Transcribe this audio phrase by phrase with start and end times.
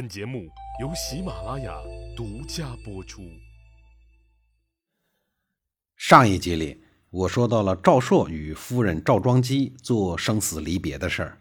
[0.00, 0.48] 本节目
[0.80, 1.76] 由喜马拉雅
[2.16, 3.20] 独家播出。
[5.94, 11.38] 上一集里，我说到了赵朔与夫人赵庄姬做生死离别的事儿。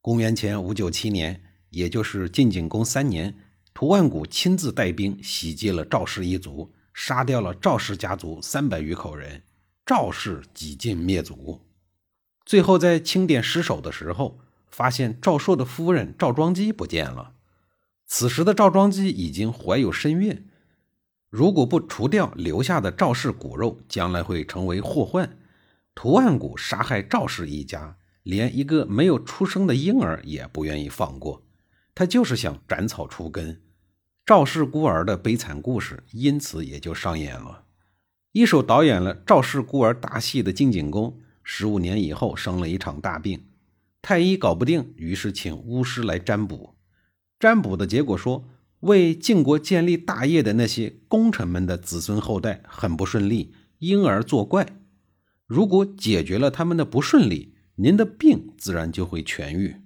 [0.00, 3.34] 公元前五九七年，也就是晋景公三年，
[3.74, 9.42] 屠万古亲自带兵袭击了赵氏一族，杀掉了赵氏家族三百余口人，
[9.84, 11.60] 赵氏几近灭族。
[12.44, 14.38] 最后在清点尸首的时候，
[14.70, 17.34] 发现赵朔的夫人赵庄姬不见了。
[18.12, 20.48] 此时的赵庄姬已经怀有身孕，
[21.30, 25.38] 如果不除掉留下的赵氏骨肉，将来会成为祸患。
[25.94, 31.44] 屠万古杀害赵氏一家，连一个没有出生的婴儿也不愿意放过，
[31.94, 33.62] 他就是想斩草除根。
[34.26, 37.66] 赵氏孤儿的悲惨故事因此也就上演了。
[38.32, 43.46] 一手导演了赵氏孤儿大戏的晋景公，十五年以后生了一场大病。
[44.02, 46.74] 太医搞不定，于是请巫师来占卜。
[47.40, 48.44] 占卜的结果说，
[48.80, 54.66] 为晋国建立大业的那些功臣们的子孙后代很不顺利，婴儿作怪。
[55.46, 59.76] 如果解决了他们的不顺利，您的病自然就会痊愈。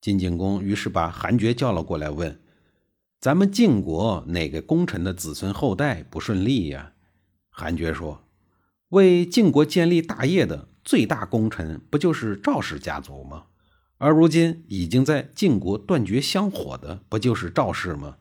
[0.00, 2.40] 晋景公于是把韩厥叫了过来，问
[3.20, 6.94] ：“咱们晋国哪个功臣的子孙后代不顺利呀？”
[7.50, 8.24] 韩厥说
[8.90, 13.46] ：“为晋国建立大业的。”最大功臣不就是赵氏家族吗？
[13.98, 18.16] 而如今已经在晋国断绝香火的，不就是赵氏吗？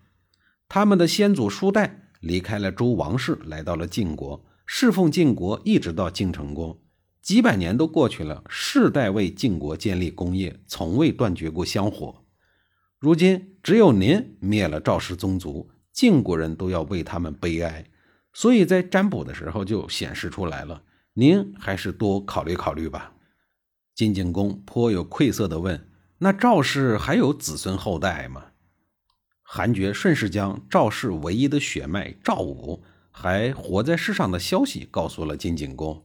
[0.68, 6.80] 他们的先祖叔代离开了周王室，来到了晋国，侍奉晋国，一直到晋成公，
[7.22, 12.24] 几百年都过去了，世代为晋国建立功业，从未断绝过香火。
[12.98, 17.86] 如今只有您灭了赵氏宗族，晋国人都要为他们悲哀，
[18.34, 20.82] 所以在占卜的时候就显示出来了。
[21.14, 23.15] 您还是多考虑考虑吧。
[23.96, 28.48] 晋景公颇有愧色地问：“那赵氏还有子孙后代吗？”
[29.42, 36.04] 韩厥顺势将赵氏唯一的血脉赵武还活在世上的消息告诉了晋景公。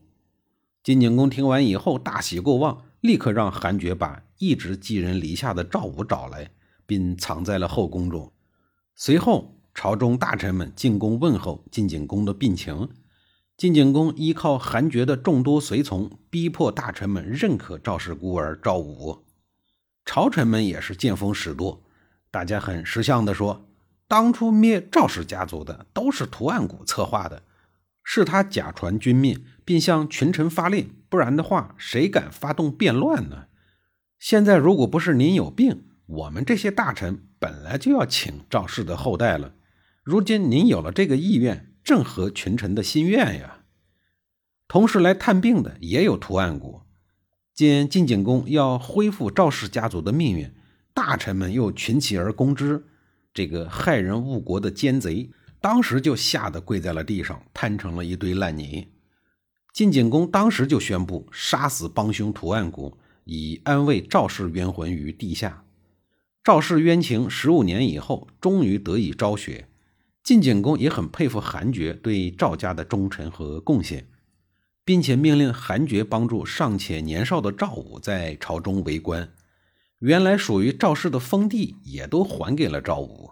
[0.81, 6.51] 晋景公听完以后大喜过望，立刻让韩厥把一直寄人篱下的赵武找来，
[6.85, 8.31] 并藏在了后宫中。
[8.95, 12.87] 随后，朝中大臣们进宫问候晋景公的病情。
[13.61, 19.23] 晋景公依靠韩厥的众多随从，逼迫大臣们认可赵氏孤儿赵武。
[20.03, 21.83] 朝臣们也是见风使舵，
[22.31, 23.67] 大家很识相地说
[24.09, 27.43] ：“当初灭赵氏家族的都是屠岸贾策划的，
[28.03, 33.45] 是他假传君命，并向群臣发令，不然的话，谁敢发动变乱呢？
[34.17, 39.53] 现在如果不是您有病，我们这些大臣本来就要请赵氏的后代了。
[40.01, 43.63] 如今您有了这个意愿。”正合群臣的心愿呀。
[44.67, 46.85] 同时来探病的也有屠岸贾。
[47.53, 50.51] 见晋景公要恢复赵氏家族的命运，
[50.93, 52.85] 大臣们又群起而攻之。
[53.33, 58.87] 这个害人误国的奸贼，当时就吓得跪在了地上，摊成了一堆烂泥。
[59.73, 65.63] 晋景公当时就宣布杀死帮凶屠岸贾，以安慰赵氏冤魂于地下。
[66.43, 69.69] 赵氏冤情十五年以后，终于得以昭雪。
[70.23, 74.07] 晋景公也很佩服韩厥对赵家的忠诚和贡献，
[74.85, 79.33] 并且命令韩厥帮助尚且年少的赵武在朝中为官，
[79.99, 83.31] 原来属于赵氏的封地也都还给了赵武。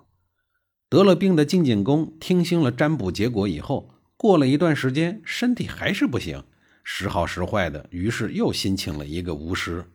[0.89, 6.43] 得了病的晋景公听信了占卜结果以后，过了一段时间身体还是不行，
[6.83, 9.85] 时好时坏的，于是又新请了一个巫师。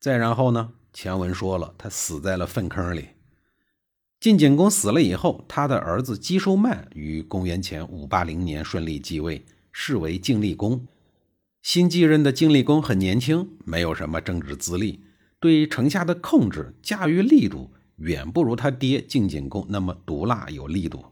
[0.00, 3.08] 再然后呢，前文说了，他死在了粪坑里。
[4.20, 10.84] 晋景公死了以后，他的儿子姬寿曼于公元前五八零年顺利继位，是为晋厉公。
[11.62, 15.04] 新继任的晋厉公很年轻，没有什么政治资历，
[15.38, 21.04] 对城下的控制驾驭力度远不如他爹晋景公那么毒辣有力度。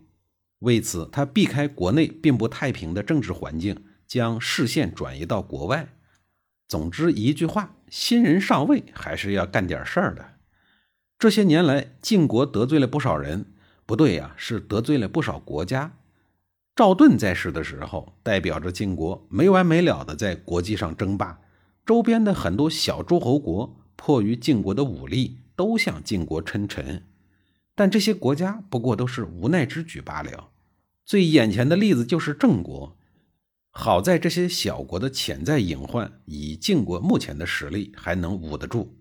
[0.59, 5.87] 为此，他避开国内并不太平的政治环境，将视线转移到国外。
[6.67, 10.33] 总之一句话，新人上位还是要干点事儿的。
[11.19, 13.47] 这些年来，晋国得罪了不少人，
[13.87, 15.97] 不对呀，是得罪了不少国家。
[16.75, 21.41] 赵盾在世的时候，代表着晋国没完没了的在国际上争霸，
[21.87, 27.03] 周边的很多小诸侯国迫于晋国的武力，都向晋国称臣。
[27.75, 30.51] 但这些国家不过都是无奈之举罢了。
[31.07, 32.95] 最眼前的例子就是郑国，
[33.71, 38.95] 好在这些小国的潜在隐患，以晋国目前的实力还能捂得住。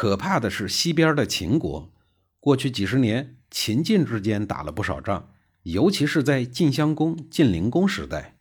[0.00, 1.92] 可怕的是西边的秦国，
[2.38, 5.30] 过去几十年，秦晋之间打了不少仗，
[5.64, 8.36] 尤其是在晋襄公、晋灵公时代，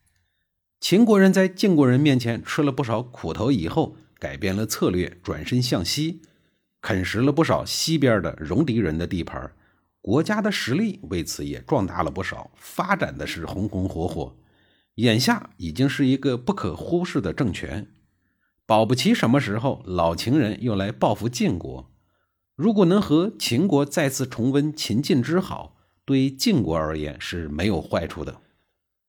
[0.80, 6.22] 秦国人在晋国人面前吃了不少苦头，以后改变了策略，转身向西，
[6.80, 9.52] 啃食了不少西边的戎狄人的地盘，
[10.00, 14.38] 国家的实力为此也壮大了不少，发展的是红红火火。
[14.98, 17.88] 眼下已经是一个不可忽视的政权，
[18.68, 21.90] 保不齐什么时候老情人又来报复晋国。
[22.56, 28.42] 如果能和秦国再次重温秦晋之好，对晋国而言是没有坏处的。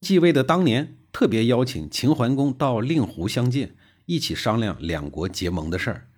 [0.00, 3.75] 继位的当年，特别邀请秦桓公到令狐相见，
[4.06, 6.08] 一起商量两国结盟的事儿。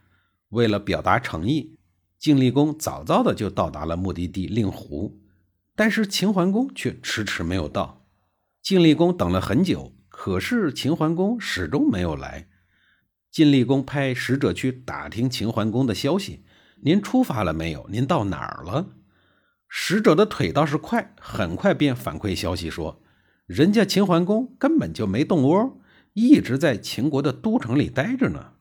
[0.50, 1.78] 为了表达诚意。
[2.18, 5.22] 晋厉公早早的就到达了目的地令狐，
[5.74, 8.04] 但是秦桓公却迟迟没有到。
[8.60, 12.49] 晋厉公等了很久，可是秦桓公始终没有来。
[13.30, 16.44] 晋厉公派使者去打听秦桓公的消息
[16.82, 17.86] ：“您出发了没有？
[17.90, 18.90] 您到哪儿了？”
[19.68, 23.02] 使者的腿倒是快，很快便反馈消息说
[23.46, 25.80] ：“人家秦桓公根本就没动窝，
[26.12, 28.52] 一直在秦国的都城里待着呢。”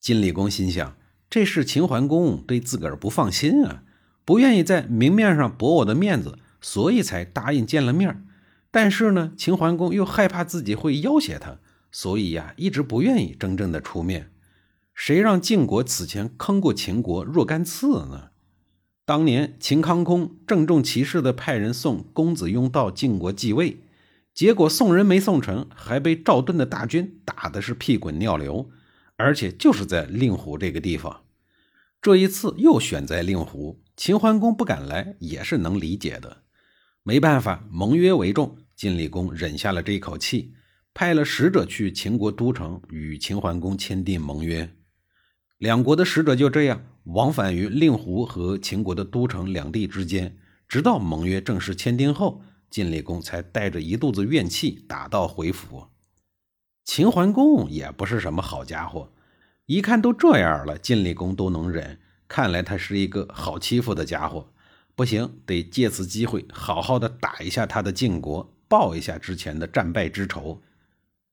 [0.00, 0.96] 晋厉公心想。
[1.30, 3.82] 这是秦桓公对自个儿不放心啊，
[4.24, 8.24] 不愿意在明面上驳我的面子，所以才答应见了面。
[8.70, 11.58] 但是呢，秦桓公又害怕自己会要挟他，
[12.00, 14.30] 所以呀，一直不愿意真正的出面。
[14.94, 18.28] 谁让晋国此前坑过秦国若干次呢？
[19.04, 23.80] 当年秦康公郑重其事的派人送公子雍到晋国继位，
[24.32, 28.70] 结果送人没送成，还被赵盾的大军打的是屁滚尿流。
[29.16, 31.22] 而且就是在令狐这个地方，
[32.00, 36.44] 这一次又选在令狐，秦桓公不敢来也是能理解的。
[37.02, 40.54] 没办法，盟约为重，晋厉公忍下了这一口气，
[40.98, 44.68] 派了使者去秦国都城与秦桓公签订盟约。
[45.58, 50.36] 两国的使者就这样往返于令狐和秦国的都城两地之间，
[50.66, 55.86] 直到盟约正式签订后，晋厉公才带着一肚子怨气打道回府。
[56.84, 59.12] 秦桓公也不是什么好家伙，
[59.66, 64.52] 一看都这样了，晋厉公都能忍，看来他是一个好欺负的家伙。
[64.96, 70.60] 不行，得借此机会好好的打一下他的晋国，报一下之前的战败之仇。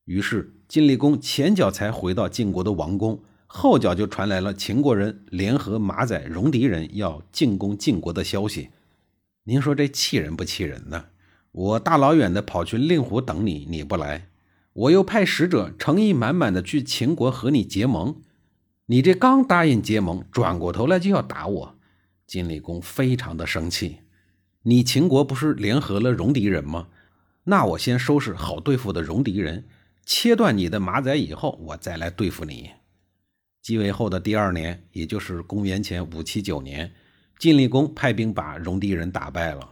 [0.06, 8.69] 于是，晋厉公前脚才回到晋国的王宫，后脚就传来了秦国人联合马仔、戎狄人要进攻晋国的消息。
[9.46, 11.06] 您说这气人不气人呢？
[11.52, 14.28] 我大老远的跑去令狐等你，你不来。
[14.74, 18.18] 我又派使者诚意满满的去秦国和你结盟，
[18.88, 21.75] 你这刚答应结盟，转过头来就要打我，
[22.28, 24.00] 晋厉公非常的生气。
[24.63, 26.90] 你秦国不是联合了戎狄人吗？
[27.46, 29.66] 那我先收拾好对付的戎狄人，
[30.06, 32.69] 切断你的马仔以后，我再来对付你。
[33.62, 36.94] 继位后的第二年，也就是公元前五七九年，
[37.40, 39.72] 晋厉公派兵把戎狄人打败了。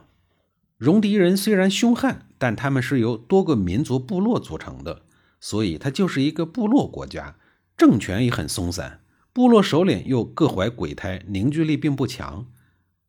[0.80, 5.04] 戎狄人虽然凶悍，但他们是由多个民族部落组成的，
[5.40, 7.38] 所以它就是一个部落国家，
[7.78, 9.02] 政权也很松散，
[9.32, 12.48] 部落首领又各怀鬼胎，凝聚力并不强。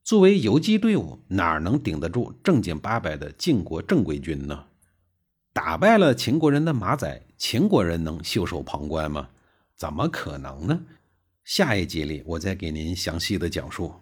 [0.05, 4.67] 作为游击队伍，哪能顶得住正经八百的晋国正规军呢？
[5.55, 9.29] 打败了秦国人的马仔，秦国人能袖手旁观吗？
[9.77, 10.83] 怎么可能呢？
[11.45, 13.95] 下一集里，我再给您详细的讲述。